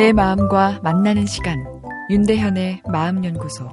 [0.00, 1.62] 내 마음과 만나는 시간
[2.08, 3.68] 윤대현의 마음연구소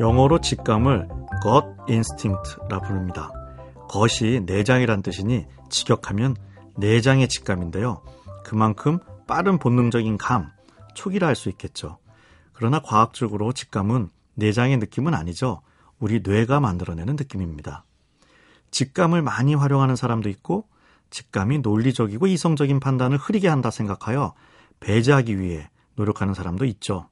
[0.00, 1.06] 영어로 직감을
[1.44, 3.30] gut instinct라 부릅니다.
[3.88, 6.34] 것이 내장이란 뜻이니 직역하면
[6.76, 8.02] 내장의 직감인데요.
[8.42, 10.50] 그만큼 빠른 본능적인 감,
[10.94, 11.98] 촉이라 할 수 있겠죠.
[12.52, 15.62] 그러나 과학적으로 직감은 내장의 느낌은 아니죠.
[16.00, 17.84] 우리 뇌가 만들어내는 느낌입니다.
[18.72, 20.66] 직감을 많이 활용하는 사람도 있고
[21.10, 24.34] 직감이 논리적이고 이성적인 판단을 흐리게 한다 생각하여
[24.80, 27.08] 배제하기 위해 노력하는 사람도 있죠.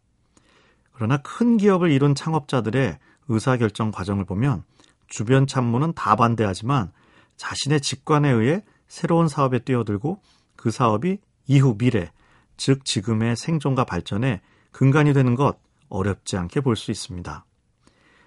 [0.92, 4.62] 그러나 큰 기업을 이룬 창업자들의 의사결정 과정을 보면
[5.08, 6.92] 주변 참모는 다 반대하지만
[7.36, 10.20] 자신의 직관에 의해 새로운 사업에 뛰어들고
[10.56, 12.12] 그 사업이 이후 미래,
[12.56, 14.40] 즉 지금의 생존과 발전에
[14.70, 17.44] 근간이 되는 것 어렵지 않게 볼 수 있습니다.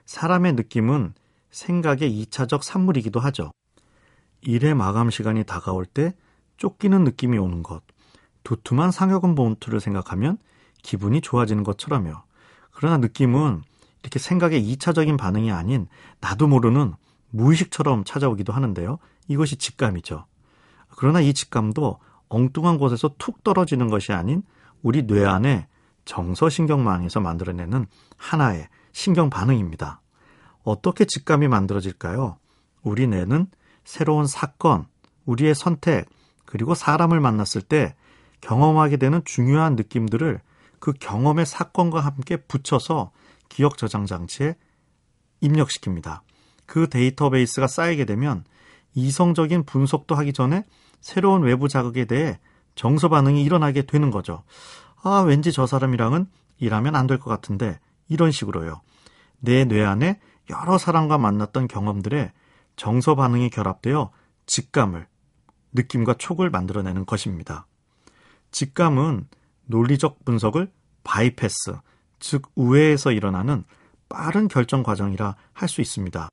[0.06, 1.14] 사람의 느낌은
[1.52, 3.52] 생각의 2차적 산물이기도 하죠.
[4.42, 6.14] 일의 마감 시간이 다가올 때
[6.58, 7.84] 쫓기는 느낌이 오는 것,
[8.44, 10.38] 두툼한 상여금 봉투를 생각하면
[10.82, 12.14] 기분이 좋아지는 것처럼요.
[12.72, 13.62] 그러나 느낌은
[14.02, 15.88] 이렇게 생각의 2차적인 반응이 아닌
[16.22, 16.94] 나도 모르는
[17.32, 19.00] 무의식처럼 찾아오기도 하는데요.
[19.28, 20.26] 이것이 직감이죠.
[20.96, 24.44] 그러나 이 직감도 엉뚱한 곳에서 툭 떨어지는 것이 아닌
[24.82, 25.68] 우리 뇌 안에
[26.06, 27.86] 정서신경망에서 만들어내는
[28.16, 30.02] 하나의 신경 반응입니다.
[30.64, 32.38] 어떻게 직감이 만들어질까요?
[32.82, 33.48] 우리 뇌는
[33.88, 34.86] 새로운 사건,
[35.26, 36.10] 우리의 선택,
[36.46, 37.96] 그리고 사람을 만났을 때
[38.42, 40.42] 경험하게 되는 중요한 느낌들을
[40.80, 43.12] 그 경험의 사건과 함께 붙여서
[43.48, 44.58] 기억 저장 장치에
[45.42, 46.20] 입력시킵니다.
[46.66, 48.44] 그 데이터베이스가 쌓이게 되면
[48.94, 50.66] 이성적인 분석도 하기 전에
[51.00, 52.40] 새로운 외부 자극에 대해
[52.76, 54.44] 정서 반응이 일어나게 되는 거죠.
[55.02, 57.80] 아, 왠지 저 사람이랑은 일하면 안 될 것 같은데
[58.10, 58.82] 이런 식으로요.
[59.40, 62.34] 내 뇌 안에 여러 사람과 만났던 경험들의
[62.78, 64.12] 정서 반응이 결합되어
[64.46, 65.08] 직감을
[65.74, 67.68] 느낌과 촉을 만들어내는 것입니다.
[68.52, 69.28] 직감은
[69.66, 70.72] 논리적 분석을
[71.04, 71.76] 바이패스,
[72.20, 73.66] 즉 우회에서 일어나는
[74.08, 76.30] 빠른 결정 과정이라 할 수 있습니다.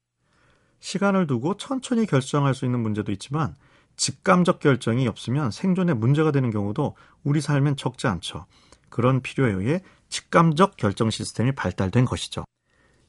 [0.78, 3.56] 시간을 두고 천천히 결정할 수 있는 문제도 있지만
[3.96, 8.46] 직감적 결정이 없으면 생존에 문제가 되는 경우도 우리 삶엔 적지 않죠.
[8.90, 12.44] 그런 필요에 의해 직감적 결정 시스템이 발달된 것이죠.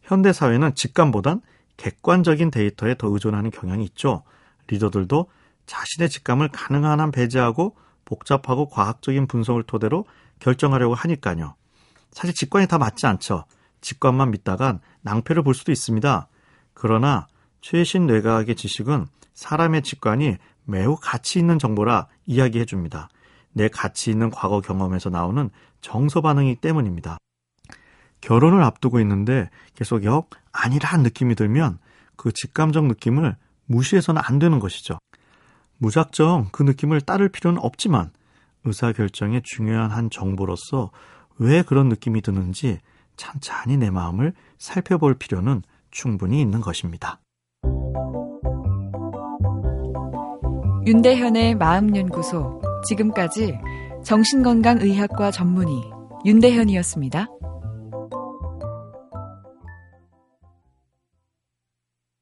[0.02, 1.42] 현대 사회는 직감보단
[1.78, 4.24] 객관적인 데이터에 더 의존하는 경향이 있죠.
[4.68, 5.28] 리더들도
[5.66, 7.75] 자신의 직감을 가능한 한 배제하고
[8.06, 10.06] 복잡하고 과학적인 분석을 토대로
[10.40, 11.56] 결정하려고 하니까요.
[12.12, 13.46] 사실 직관이 다 맞지 않죠.
[13.81, 16.28] 직관만 믿다간 낭패를 볼 수도 있습니다.
[16.74, 17.28] 그러나
[17.62, 23.09] 최신 뇌과학의 지식은 사람의 직관이 매우 가치 있는 정보라 이야기해 줍니다.
[23.53, 25.50] 내 가치 있는 과거 경험에서 나오는
[25.81, 27.18] 정서 반응이기 때문입니다.
[28.25, 31.78] 결혼을 앞두고 있는데 계속 역 아니라는 느낌이 들면
[32.16, 33.36] 그 직감적 느낌을
[33.68, 34.97] 무시해서는 안 되는 것이죠.
[35.78, 38.09] 무작정 그 느낌을 따를 필요는 없지만
[38.64, 40.90] 의사결정의 중요한 한 정보로서
[41.38, 42.80] 왜 그런 느낌이 드는지
[43.16, 47.19] 찬찬히 내 마음을 살펴볼 필요는 충분히 있는 것입니다.
[50.88, 52.62] 윤대현의 마음연구소.
[52.88, 53.59] 지금까지
[54.03, 55.75] 정신건강의학과 전문의
[56.25, 57.28] 윤대현이었습니다.